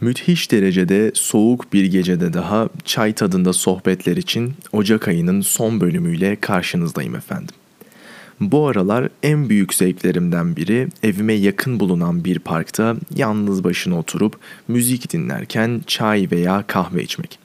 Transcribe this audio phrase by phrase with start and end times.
[0.00, 7.14] Müthiş derecede soğuk bir gecede daha çay tadında sohbetler için Ocak ayının son bölümüyle karşınızdayım
[7.16, 7.54] efendim.
[8.40, 14.36] Bu aralar en büyük zevklerimden biri evime yakın bulunan bir parkta yalnız başına oturup
[14.68, 17.38] müzik dinlerken çay veya kahve içmek.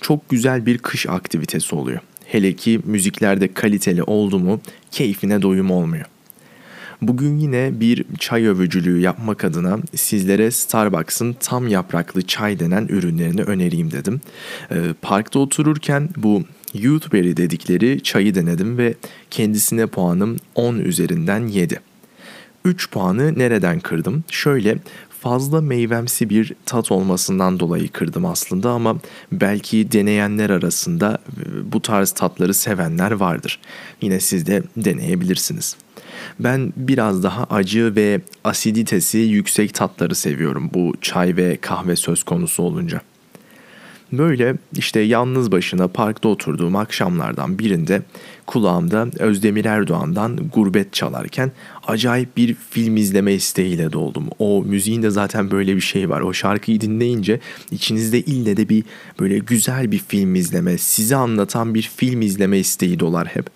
[0.00, 2.00] Çok güzel bir kış aktivitesi oluyor.
[2.26, 6.04] Hele ki müziklerde kaliteli oldu mu keyfine doyum olmuyor.
[7.08, 13.90] Bugün yine bir çay övücülüğü yapmak adına sizlere Starbucks'ın tam yapraklı çay denen ürünlerini önereyim
[13.90, 14.20] dedim.
[14.70, 16.42] Ee, parkta otururken bu
[16.74, 18.94] Youthberry dedikleri çayı denedim ve
[19.30, 21.80] kendisine puanım 10 üzerinden 7.
[22.64, 24.24] 3 puanı nereden kırdım?
[24.30, 24.78] Şöyle
[25.20, 28.96] fazla meyvemsi bir tat olmasından dolayı kırdım aslında ama
[29.32, 33.60] belki deneyenler arasında e, bu tarz tatları sevenler vardır.
[34.00, 35.76] Yine siz de deneyebilirsiniz.
[36.40, 42.62] Ben biraz daha acı ve asiditesi yüksek tatları seviyorum bu çay ve kahve söz konusu
[42.62, 43.00] olunca.
[44.12, 48.02] Böyle işte yalnız başına parkta oturduğum akşamlardan birinde
[48.46, 51.52] kulağımda Özdemir Erdoğan'dan Gurbet çalarken
[51.86, 54.28] acayip bir film izleme isteğiyle doldum.
[54.38, 56.20] O müziğin de zaten böyle bir şey var.
[56.20, 58.84] O şarkıyı dinleyince içinizde ille de bir
[59.20, 63.46] böyle güzel bir film izleme, sizi anlatan bir film izleme isteği dolar hep.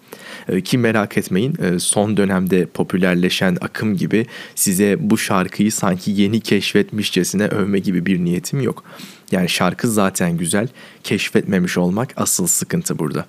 [0.48, 6.40] Ee, ki merak etmeyin e, son dönemde popülerleşen akım gibi size bu şarkıyı sanki yeni
[6.40, 8.84] keşfetmişçesine övme gibi bir niyetim yok.
[9.32, 10.68] Yani şarkı zaten güzel,
[11.04, 13.26] keşfetmemiş olmak asıl sıkıntı burada.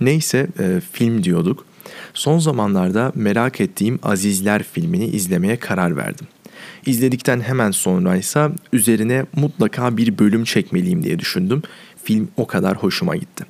[0.00, 1.66] Neyse e, film diyorduk.
[2.14, 6.26] Son zamanlarda merak ettiğim Azizler filmini izlemeye karar verdim.
[6.86, 11.62] İzledikten hemen sonra ise üzerine mutlaka bir bölüm çekmeliyim diye düşündüm.
[12.04, 13.44] Film o kadar hoşuma gitti.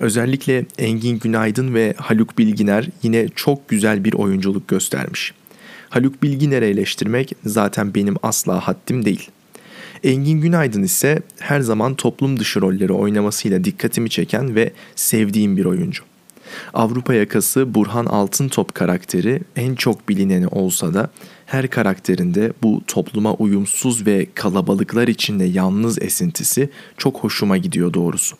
[0.00, 5.32] Özellikle Engin Günaydın ve Haluk Bilginer yine çok güzel bir oyunculuk göstermiş.
[5.88, 9.30] Haluk Bilginer'i eleştirmek zaten benim asla haddim değil.
[10.04, 16.02] Engin Günaydın ise her zaman toplum dışı rolleri oynamasıyla dikkatimi çeken ve sevdiğim bir oyuncu.
[16.74, 21.10] Avrupa yakası Burhan Altıntop karakteri en çok bilineni olsa da
[21.46, 28.36] her karakterinde bu topluma uyumsuz ve kalabalıklar içinde yalnız esintisi çok hoşuma gidiyor doğrusu.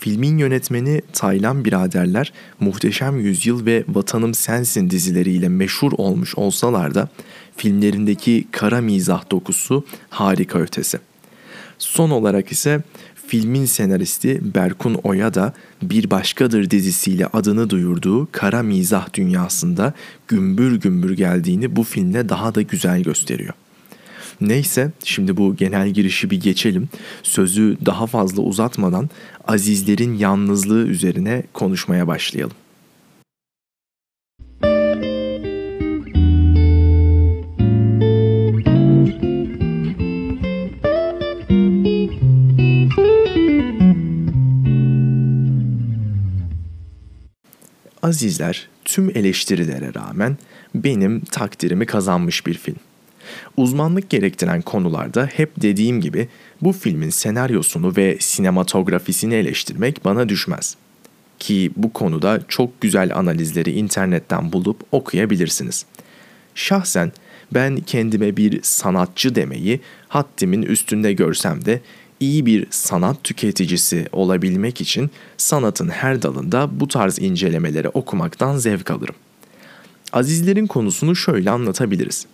[0.00, 7.08] Filmin yönetmeni Taylan biraderler Muhteşem Yüzyıl ve Vatanım Sensin dizileriyle meşhur olmuş olsalar da
[7.56, 10.98] filmlerindeki kara mizah dokusu harika ötesi.
[11.78, 12.82] Son olarak ise
[13.26, 15.52] filmin senaristi Berkun Oya da
[15.82, 19.92] Bir Başkadır dizisiyle adını duyurduğu kara mizah dünyasında
[20.28, 23.54] gümbür gümbür geldiğini bu filmle daha da güzel gösteriyor.
[24.40, 26.88] Neyse şimdi bu genel girişi bir geçelim.
[27.22, 29.10] Sözü daha fazla uzatmadan
[29.48, 32.56] azizlerin yalnızlığı üzerine konuşmaya başlayalım.
[48.06, 50.36] Azizler tüm eleştirilere rağmen
[50.74, 52.76] benim takdirimi kazanmış bir film.
[53.56, 56.28] Uzmanlık gerektiren konularda hep dediğim gibi
[56.62, 60.76] bu filmin senaryosunu ve sinematografisini eleştirmek bana düşmez.
[61.38, 65.86] Ki bu konuda çok güzel analizleri internetten bulup okuyabilirsiniz.
[66.54, 67.12] Şahsen
[67.54, 71.80] ben kendime bir sanatçı demeyi haddimin üstünde görsem de
[72.20, 79.14] iyi bir sanat tüketicisi olabilmek için sanatın her dalında bu tarz incelemeleri okumaktan zevk alırım.
[80.12, 82.26] Azizlerin konusunu şöyle anlatabiliriz.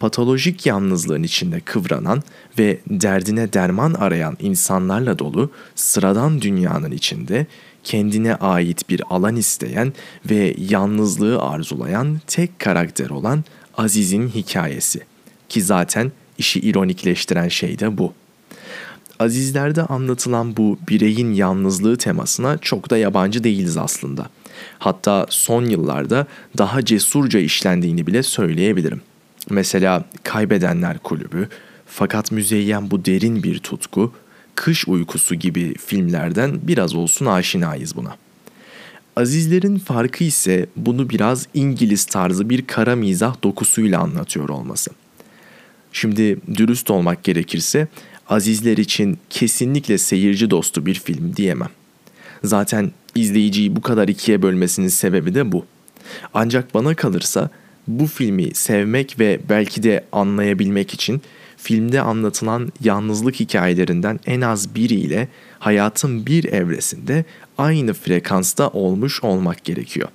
[0.00, 2.22] Patolojik yalnızlığın içinde kıvranan
[2.58, 7.46] ve derdine derman arayan insanlarla dolu sıradan dünyanın içinde
[7.84, 9.92] kendine ait bir alan isteyen
[10.30, 13.44] ve yalnızlığı arzulayan tek karakter olan
[13.76, 15.00] Aziz'in hikayesi.
[15.48, 18.12] Ki zaten işi ironikleştiren şey de bu.
[19.18, 24.26] Azizlerde anlatılan bu bireyin yalnızlığı temasına çok da yabancı değiliz aslında.
[24.78, 26.26] Hatta son yıllarda
[26.58, 29.00] daha cesurca işlendiğini bile söyleyebilirim.
[29.50, 31.48] Mesela Kaybedenler Kulübü,
[31.86, 34.12] fakat müzeyyen bu derin bir tutku,
[34.54, 38.16] Kış Uykusu gibi filmlerden biraz olsun aşinayız buna.
[39.16, 44.90] Azizlerin farkı ise bunu biraz İngiliz tarzı bir kara mizah dokusuyla anlatıyor olması.
[45.92, 47.88] Şimdi dürüst olmak gerekirse
[48.28, 51.70] Azizler için kesinlikle seyirci dostu bir film diyemem.
[52.44, 55.66] Zaten izleyiciyi bu kadar ikiye bölmesinin sebebi de bu.
[56.34, 57.50] Ancak bana kalırsa
[57.88, 61.22] bu filmi sevmek ve belki de anlayabilmek için
[61.56, 65.28] filmde anlatılan yalnızlık hikayelerinden en az biriyle
[65.58, 67.24] hayatın bir evresinde
[67.58, 70.08] aynı frekansta olmuş olmak gerekiyor.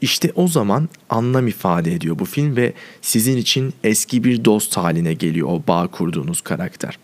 [0.00, 2.72] İşte o zaman anlam ifade ediyor bu film ve
[3.02, 6.98] sizin için eski bir dost haline geliyor o bağ kurduğunuz karakter.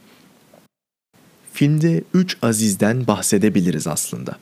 [1.58, 4.36] Filmde üç Aziz'den bahsedebiliriz aslında.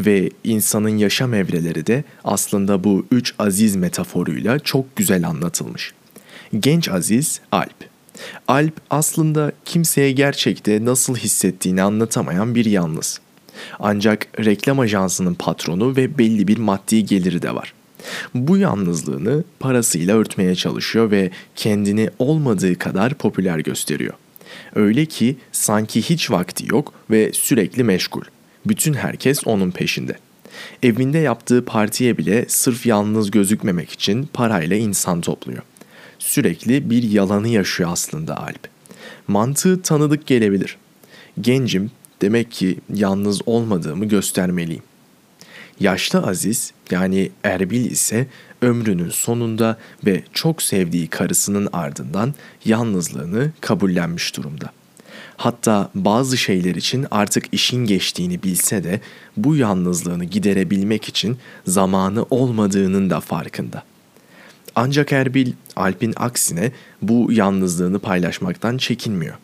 [0.00, 5.92] Ve insanın yaşam evreleri de aslında bu üç aziz metaforuyla çok güzel anlatılmış.
[6.60, 7.74] Genç aziz Alp.
[8.48, 13.20] Alp aslında kimseye gerçekte nasıl hissettiğini anlatamayan bir yalnız.
[13.78, 17.74] Ancak reklam ajansının patronu ve belli bir maddi geliri de var.
[18.34, 24.14] Bu yalnızlığını parasıyla örtmeye çalışıyor ve kendini olmadığı kadar popüler gösteriyor.
[24.74, 28.22] Öyle ki sanki hiç vakti yok ve sürekli meşgul.
[28.66, 30.16] Bütün herkes onun peşinde.
[30.82, 35.62] Evinde yaptığı partiye bile sırf yalnız gözükmemek için parayla insan topluyor.
[36.18, 38.68] Sürekli bir yalanı yaşıyor aslında Alp.
[39.28, 40.76] Mantığı tanıdık gelebilir.
[41.40, 41.90] Gencim,
[42.22, 44.82] demek ki yalnız olmadığımı göstermeliyim.
[45.80, 48.26] Yaşlı Aziz yani Erbil ise
[48.62, 54.72] ömrünün sonunda ve çok sevdiği karısının ardından yalnızlığını kabullenmiş durumda.
[55.36, 59.00] Hatta bazı şeyler için artık işin geçtiğini bilse de
[59.36, 63.82] bu yalnızlığını giderebilmek için zamanı olmadığının da farkında.
[64.74, 66.72] Ancak Erbil Alp'in aksine
[67.02, 69.34] bu yalnızlığını paylaşmaktan çekinmiyor.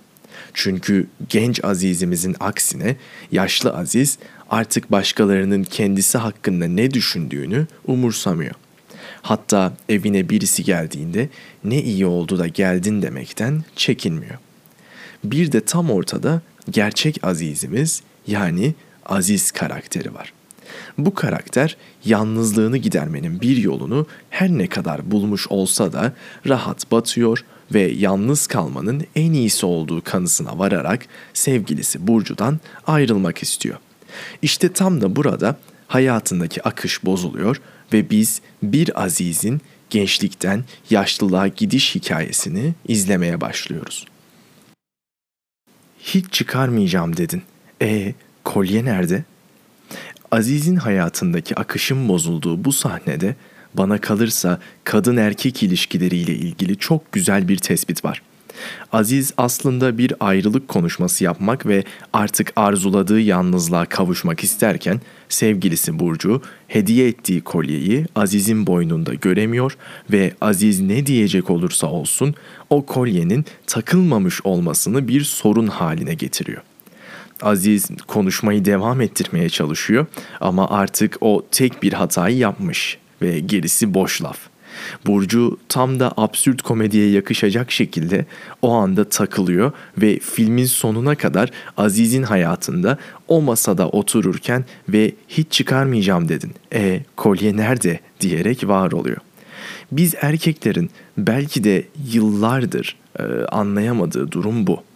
[0.54, 2.96] Çünkü genç azizimizin aksine
[3.32, 4.18] yaşlı aziz
[4.50, 8.54] artık başkalarının kendisi hakkında ne düşündüğünü umursamıyor.
[9.28, 11.28] Hatta evine birisi geldiğinde
[11.64, 14.38] ne iyi oldu da geldin demekten çekinmiyor.
[15.24, 16.40] Bir de tam ortada
[16.70, 18.74] gerçek azizimiz yani
[19.06, 20.32] Aziz karakteri var.
[20.98, 26.12] Bu karakter yalnızlığını gidermenin bir yolunu her ne kadar bulmuş olsa da
[26.46, 27.44] rahat batıyor
[27.74, 33.76] ve yalnız kalmanın en iyisi olduğu kanısına vararak sevgilisi Burcu'dan ayrılmak istiyor.
[34.42, 35.56] İşte tam da burada
[35.88, 37.60] hayatındaki akış bozuluyor
[37.92, 44.06] ve biz bir azizin gençlikten yaşlılığa gidiş hikayesini izlemeye başlıyoruz.
[46.00, 47.42] Hiç çıkarmayacağım dedin.
[47.82, 48.14] E
[48.44, 49.24] kolye nerede?
[50.30, 53.36] Aziz'in hayatındaki akışın bozulduğu bu sahnede
[53.74, 58.22] bana kalırsa kadın erkek ilişkileriyle ilgili çok güzel bir tespit var.
[58.92, 67.08] Aziz aslında bir ayrılık konuşması yapmak ve artık arzuladığı yalnızlığa kavuşmak isterken sevgilisi Burcu hediye
[67.08, 69.76] ettiği kolyeyi Aziz'in boynunda göremiyor
[70.12, 72.34] ve Aziz ne diyecek olursa olsun
[72.70, 76.62] o kolyenin takılmamış olmasını bir sorun haline getiriyor.
[77.42, 80.06] Aziz konuşmayı devam ettirmeye çalışıyor
[80.40, 84.38] ama artık o tek bir hatayı yapmış ve gerisi boş laf.
[85.06, 88.26] Burcu tam da absürt komediye yakışacak şekilde
[88.62, 92.98] o anda takılıyor ve filmin sonuna kadar Aziz'in hayatında
[93.28, 96.52] o masada otururken ve hiç çıkarmayacağım dedin.
[96.74, 99.18] E kolye nerede diyerek var oluyor.
[99.92, 103.22] Biz erkeklerin belki de yıllardır e,
[103.52, 104.87] anlayamadığı durum bu.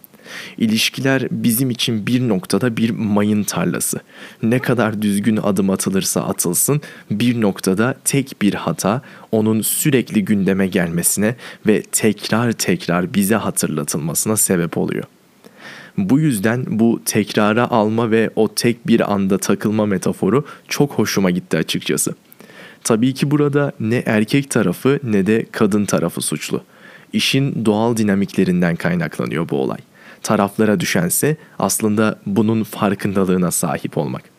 [0.57, 3.99] İlişkiler bizim için bir noktada bir mayın tarlası.
[4.43, 6.81] Ne kadar düzgün adım atılırsa atılsın
[7.11, 9.01] bir noktada tek bir hata
[9.31, 11.35] onun sürekli gündeme gelmesine
[11.67, 15.03] ve tekrar tekrar bize hatırlatılmasına sebep oluyor.
[15.97, 21.57] Bu yüzden bu tekrara alma ve o tek bir anda takılma metaforu çok hoşuma gitti
[21.57, 22.15] açıkçası.
[22.83, 26.61] Tabii ki burada ne erkek tarafı ne de kadın tarafı suçlu.
[27.13, 29.77] İşin doğal dinamiklerinden kaynaklanıyor bu olay
[30.23, 34.33] taraflara düşense aslında bunun farkındalığına sahip olmak.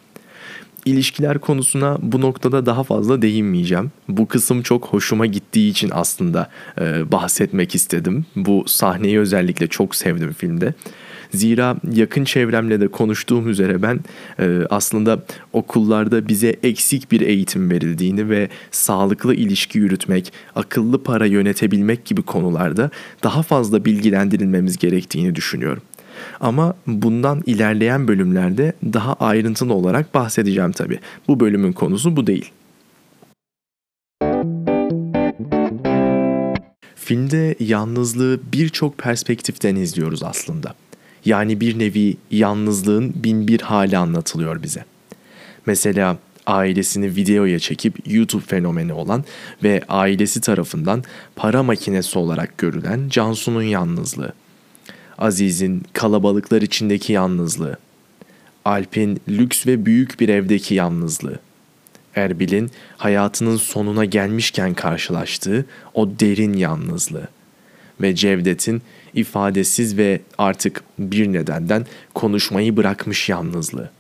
[0.85, 3.93] İlişkiler konusuna bu noktada daha fazla değinmeyeceğim.
[4.09, 6.51] Bu kısım çok hoşuma gittiği için aslında
[6.81, 8.27] e, bahsetmek istedim.
[8.37, 10.75] Bu sahneyi özellikle çok sevdim filmde.
[11.35, 14.01] Zira yakın çevremle de konuştuğum üzere ben
[14.39, 22.05] e, aslında okullarda bize eksik bir eğitim verildiğini ve sağlıklı ilişki yürütmek, akıllı para yönetebilmek
[22.05, 22.91] gibi konularda
[23.23, 25.83] daha fazla bilgilendirilmemiz gerektiğini düşünüyorum.
[26.41, 30.99] Ama bundan ilerleyen bölümlerde daha ayrıntılı olarak bahsedeceğim tabii.
[31.29, 32.51] Bu bölümün konusu bu değil.
[36.95, 40.75] Filmde yalnızlığı birçok perspektiften izliyoruz aslında.
[41.25, 44.85] Yani bir nevi yalnızlığın bin bir hali anlatılıyor bize.
[45.67, 49.25] Mesela ailesini videoya çekip YouTube fenomeni olan
[49.63, 51.05] ve ailesi tarafından
[51.37, 54.33] para makinesi olarak görülen Cansu'nun yalnızlığı.
[55.19, 57.77] Aziz'in kalabalıklar içindeki yalnızlığı.
[58.65, 61.39] Alp'in lüks ve büyük bir evdeki yalnızlığı.
[62.17, 67.29] Erbil'in hayatının sonuna gelmişken karşılaştığı o derin yalnızlığı
[68.01, 68.83] ve Cevdet'in
[69.15, 73.91] ifadesiz ve artık bir nedenden konuşmayı bırakmış yalnızlığı.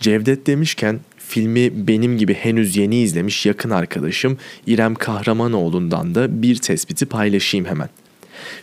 [0.00, 7.06] Cevdet demişken filmi benim gibi henüz yeni izlemiş yakın arkadaşım İrem Kahramanoğlu'ndan da bir tespiti
[7.06, 7.88] paylaşayım hemen.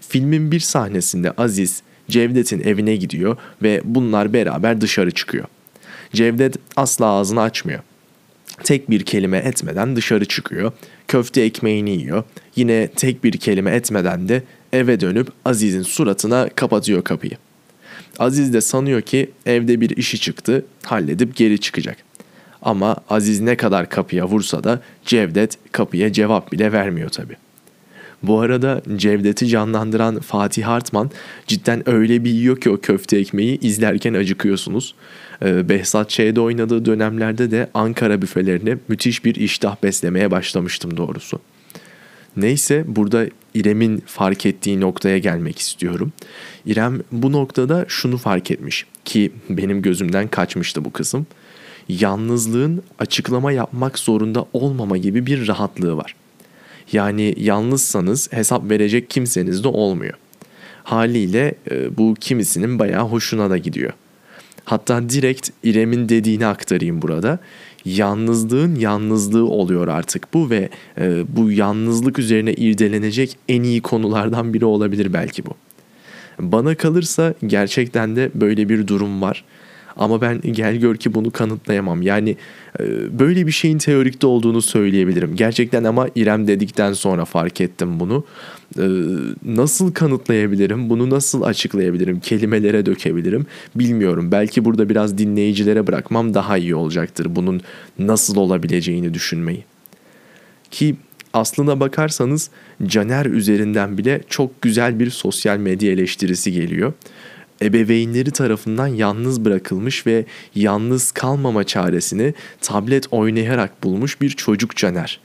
[0.09, 5.45] Filmin bir sahnesinde Aziz Cevdet'in evine gidiyor ve bunlar beraber dışarı çıkıyor.
[6.13, 7.79] Cevdet asla ağzını açmıyor.
[8.63, 10.71] Tek bir kelime etmeden dışarı çıkıyor.
[11.07, 12.23] Köfte ekmeğini yiyor.
[12.55, 17.37] Yine tek bir kelime etmeden de eve dönüp Aziz'in suratına kapatıyor kapıyı.
[18.19, 21.97] Aziz de sanıyor ki evde bir işi çıktı, halledip geri çıkacak.
[22.61, 27.35] Ama Aziz ne kadar kapıya vursa da Cevdet kapıya cevap bile vermiyor tabi.
[28.23, 31.11] Bu arada Cevdet'i canlandıran Fatih Hartman
[31.47, 34.95] cidden öyle bir yiyor ki o köfte ekmeği izlerken acıkıyorsunuz.
[35.41, 41.39] Ee, Behzat Ç'de oynadığı dönemlerde de Ankara büfelerine müthiş bir iştah beslemeye başlamıştım doğrusu.
[42.37, 46.11] Neyse burada İrem'in fark ettiği noktaya gelmek istiyorum.
[46.65, 51.27] İrem bu noktada şunu fark etmiş ki benim gözümden kaçmıştı bu kısım.
[51.89, 56.15] Yalnızlığın açıklama yapmak zorunda olmama gibi bir rahatlığı var.
[56.91, 60.13] Yani yalnızsanız hesap verecek kimseniz de olmuyor.
[60.83, 63.93] Haliyle e, bu kimisinin bayağı hoşuna da gidiyor.
[64.69, 67.39] Hatta direkt İrem'in dediğini aktarayım burada
[67.85, 74.65] yalnızlığın yalnızlığı oluyor artık bu ve e, bu yalnızlık üzerine irdelenecek en iyi konulardan biri
[74.65, 75.49] olabilir belki bu.
[76.39, 79.43] Bana kalırsa gerçekten de böyle bir durum var.
[79.97, 82.01] Ama ben gel gör ki bunu kanıtlayamam.
[82.01, 82.35] Yani
[82.79, 82.83] e,
[83.19, 85.35] böyle bir şeyin teorikte olduğunu söyleyebilirim.
[85.35, 88.23] Gerçekten ama İrem dedikten sonra fark ettim bunu.
[88.77, 88.85] E,
[89.45, 90.89] nasıl kanıtlayabilirim?
[90.89, 92.19] Bunu nasıl açıklayabilirim?
[92.19, 93.45] Kelimelere dökebilirim?
[93.75, 94.31] Bilmiyorum.
[94.31, 97.27] Belki burada biraz dinleyicilere bırakmam daha iyi olacaktır.
[97.29, 97.61] Bunun
[97.99, 99.63] nasıl olabileceğini düşünmeyi.
[100.71, 100.95] Ki
[101.33, 102.49] aslına bakarsanız
[102.85, 106.93] Caner üzerinden bile çok güzel bir sosyal medya eleştirisi geliyor
[107.61, 110.25] ebeveynleri tarafından yalnız bırakılmış ve
[110.55, 115.19] yalnız kalmama çaresini tablet oynayarak bulmuş bir çocuk Caner.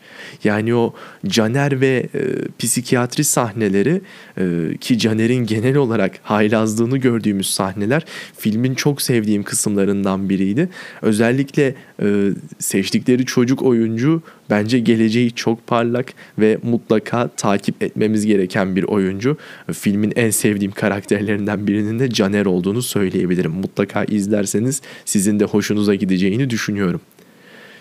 [0.44, 0.94] Yani o
[1.26, 2.20] Caner ve e,
[2.58, 4.00] psikiyatri sahneleri
[4.38, 8.04] e, ki Caner'in genel olarak haylazlığını gördüğümüz sahneler
[8.38, 10.68] filmin çok sevdiğim kısımlarından biriydi.
[11.02, 18.82] Özellikle e, seçtikleri çocuk oyuncu bence geleceği çok parlak ve mutlaka takip etmemiz gereken bir
[18.84, 19.36] oyuncu.
[19.72, 23.52] Filmin en sevdiğim karakterlerinden birinin de Caner olduğunu söyleyebilirim.
[23.52, 27.00] Mutlaka izlerseniz sizin de hoşunuza gideceğini düşünüyorum.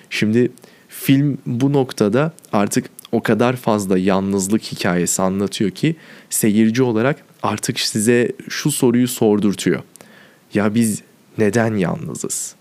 [0.10, 0.51] Şimdi
[0.89, 5.96] film bu noktada artık o kadar fazla yalnızlık hikayesi anlatıyor ki
[6.29, 9.84] seyirci olarak artık size şu soruyu sordurtuyor.
[10.53, 11.01] Ya biz
[11.38, 12.55] neden yalnızız?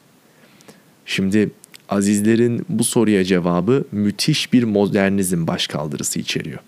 [1.07, 1.51] Şimdi
[1.89, 6.59] Azizlerin bu soruya cevabı müthiş bir modernizm başkaldırısı içeriyor.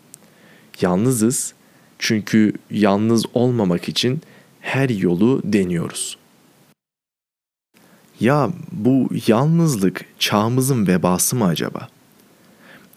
[0.80, 1.54] Yalnızız
[1.98, 4.20] çünkü yalnız olmamak için
[4.60, 6.18] her yolu deniyoruz.
[8.20, 11.88] Ya bu yalnızlık çağımızın vebası mı acaba?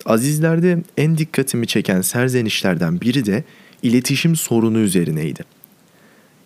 [0.06, 3.44] Azizlerde en dikkatimi çeken serzenişlerden biri de
[3.84, 5.57] iletişim sorunu üzerineydi.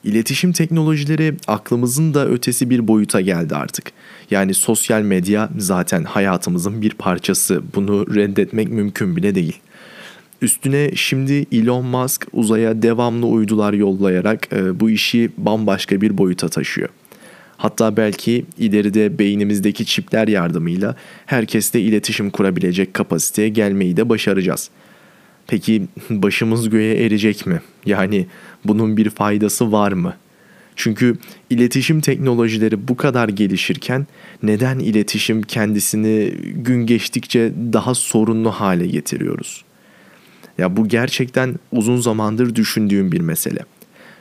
[0.04, 3.92] İletişim teknolojileri aklımızın da ötesi bir boyuta geldi artık.
[4.32, 7.62] Yani sosyal medya zaten hayatımızın bir parçası.
[7.76, 9.60] Bunu reddetmek mümkün bile değil.
[10.42, 16.90] Üstüne şimdi Elon Musk uzaya devamlı uydular yollayarak e, bu işi bambaşka bir boyuta taşıyor.
[17.58, 24.70] Hatta belki ileride beynimizdeki çipler yardımıyla herkesle iletişim kurabilecek kapasiteye gelmeyi de başaracağız.
[25.48, 27.62] Peki başımız göğe erecek mi?
[27.86, 28.28] Yani
[28.66, 30.14] bunun bir faydası var mı?
[30.76, 31.18] Çünkü
[31.50, 34.08] iletişim teknolojileri bu kadar gelişirken
[34.44, 39.64] neden iletişim kendisini gün geçtikçe daha sorunlu hale getiriyoruz?
[40.58, 43.60] Ya bu gerçekten uzun zamandır düşündüğüm bir mesele.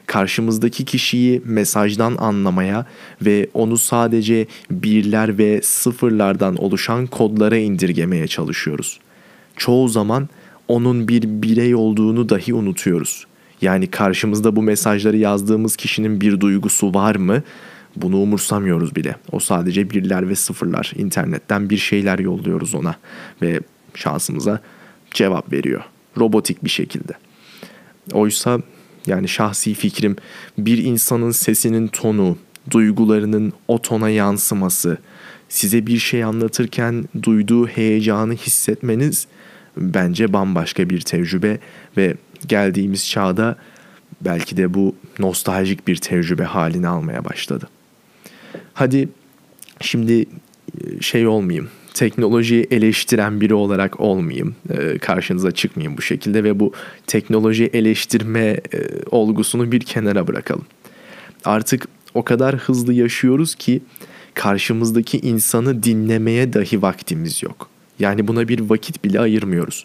[0.07, 2.87] Karşımızdaki kişiyi mesajdan anlamaya
[3.23, 9.01] ve onu sadece birler ve sıfırlardan oluşan kodlara indirgemeye çalışıyoruz.
[9.57, 10.29] Çoğu zaman
[10.71, 13.27] onun bir birey olduğunu dahi unutuyoruz.
[13.63, 17.43] Yani karşımızda bu mesajları yazdığımız kişinin bir duygusu var mı?
[17.97, 19.17] Bunu umursamıyoruz bile.
[19.33, 20.93] O sadece birler ve sıfırlar.
[20.97, 22.95] İnternetten bir şeyler yolluyoruz ona
[23.43, 23.61] ve
[23.95, 24.61] şansımıza
[25.11, 25.83] cevap veriyor.
[26.19, 27.13] Robotik bir şekilde.
[28.13, 28.59] Oysa
[29.07, 30.17] yani şahsi fikrim
[30.59, 32.37] bir insanın sesinin tonu,
[32.71, 34.99] duygularının o tona yansıması,
[35.49, 39.27] size bir şey anlatırken duyduğu heyecanı hissetmeniz
[39.77, 41.59] bence bambaşka bir tecrübe
[41.97, 42.15] ve
[42.47, 43.57] geldiğimiz çağda
[44.21, 47.69] belki de bu nostaljik bir tecrübe halini almaya başladı.
[48.75, 49.09] Hadi
[49.81, 56.61] şimdi e, şey olmayayım, teknolojiyi eleştiren biri olarak olmayayım, e, karşınıza çıkmayayım bu şekilde ve
[56.61, 56.73] bu
[57.07, 58.61] teknoloji eleştirme e,
[59.11, 60.67] olgusunu bir kenara bırakalım.
[61.45, 63.83] Artık o kadar hızlı yaşıyoruz ki
[64.35, 67.71] karşımızdaki insanı dinlemeye dahi vaktimiz yok.
[68.01, 69.85] Yani buna bir vakit bile ayırmıyoruz.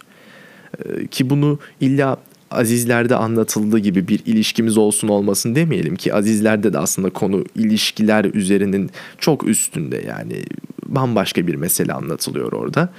[0.86, 2.18] Ee, ki bunu illa
[2.52, 8.90] Azizler'de anlatıldığı gibi bir ilişkimiz olsun olmasın demeyelim ki Azizler'de de aslında konu ilişkiler üzerinin
[9.18, 10.44] çok üstünde yani
[10.86, 12.90] bambaşka bir mesele anlatılıyor orada.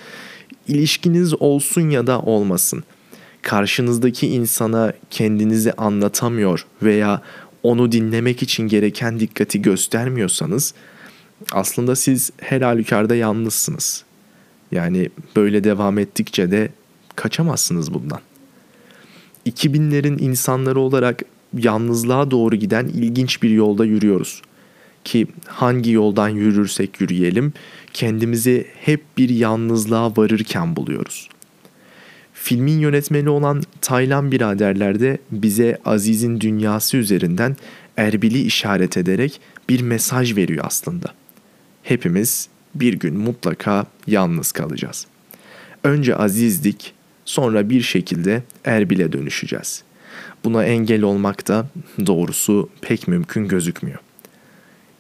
[0.69, 2.85] İlişkiniz olsun ya da olmasın.
[3.43, 7.23] Karşınızdaki insana kendinizi anlatamıyor veya
[7.63, 10.75] onu dinlemek için gereken dikkati göstermiyorsanız
[11.53, 14.05] aslında siz her halükarda yalnızsınız.
[14.73, 16.69] Yani böyle devam ettikçe de
[17.17, 18.21] kaçamazsınız bundan.
[19.47, 21.23] 2000'lerin insanları olarak
[21.59, 24.43] yalnızlığa doğru giden ilginç bir yolda yürüyoruz.
[25.05, 27.53] Ki hangi yoldan yürürsek yürüyelim
[27.93, 31.29] kendimizi hep bir yalnızlığa varırken buluyoruz.
[32.33, 37.57] Filmin yönetmeni olan Taylan biraderler de bize Aziz'in dünyası üzerinden
[37.97, 41.07] Erbil'i işaret ederek bir mesaj veriyor aslında.
[41.83, 42.49] Hepimiz
[42.81, 45.07] bir gün mutlaka yalnız kalacağız.
[45.85, 46.93] Önce Aziz'dik,
[47.25, 49.83] sonra bir şekilde Erbil'e dönüşeceğiz.
[50.45, 51.67] Buna engel olmak da
[52.07, 53.99] doğrusu pek mümkün gözükmüyor.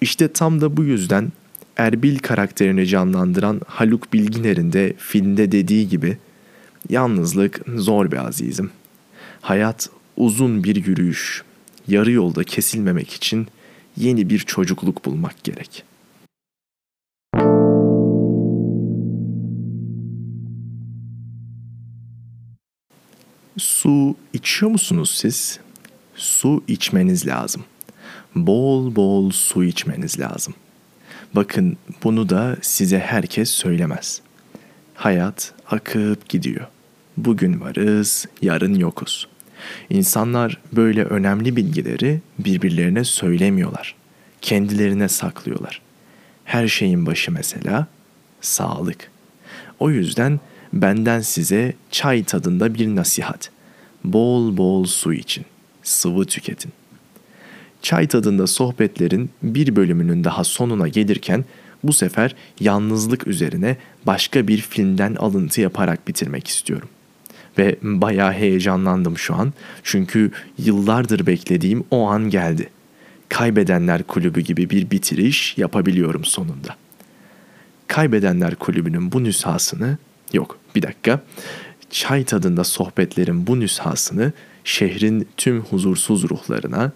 [0.01, 1.33] İşte tam da bu yüzden
[1.77, 6.19] Erbil karakterini canlandıran Haluk Bilginer'in de filmde dediği gibi
[6.89, 8.71] yalnızlık zor bir azizim.
[9.41, 11.43] Hayat uzun bir yürüyüş.
[11.89, 13.47] Yarı yolda kesilmemek için
[13.97, 15.96] yeni bir çocukluk bulmak gerek.''
[23.57, 25.61] Su içiyor musunuz siz?
[26.15, 27.65] Su içmeniz lazım.
[28.35, 30.55] Bol bol su içmeniz lazım.
[31.35, 34.21] Bakın bunu da size herkes söylemez.
[34.95, 36.67] Hayat akıp gidiyor.
[37.17, 39.29] Bugün varız, yarın yokuz.
[39.91, 43.95] İnsanlar böyle önemli bilgileri birbirlerine söylemiyorlar.
[44.43, 45.83] Kendilerine saklıyorlar.
[46.45, 47.87] Her şeyin başı mesela
[48.41, 49.11] sağlık.
[49.79, 50.41] O yüzden
[50.73, 53.51] benden size çay tadında bir nasihat.
[54.05, 55.45] Bol bol su için.
[55.83, 56.73] Sıvı tüketin.
[57.83, 61.45] Çay tadında sohbetlerin bir bölümünün daha sonuna gelirken
[61.83, 63.77] bu sefer yalnızlık üzerine
[64.07, 66.89] başka bir filmden alıntı yaparak bitirmek istiyorum.
[67.59, 69.53] Ve bayağı heyecanlandım şu an.
[69.83, 72.71] Çünkü yıllardır beklediğim o an geldi.
[73.29, 76.77] Kaybedenler Kulübü gibi bir bitiriş yapabiliyorum sonunda.
[77.89, 79.99] Kaybedenler Kulübü'nün bu nüshasını
[80.33, 81.21] Yok bir dakika.
[81.91, 84.33] Çay tadında sohbetlerin bu nüshasını
[84.65, 86.93] şehrin tüm huzursuz ruhlarına,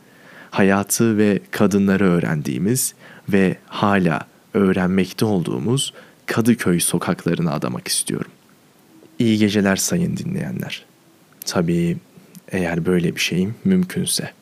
[0.51, 2.95] hayatı ve kadınları öğrendiğimiz
[3.29, 4.21] ve hala
[4.55, 5.93] öğrenmekte olduğumuz
[6.27, 8.31] Kadıköy sokaklarına adamak istiyorum.
[9.19, 10.85] İyi geceler sayın dinleyenler.
[11.47, 11.97] Tabii
[12.49, 14.33] eğer böyle bir şeyim mümkünse.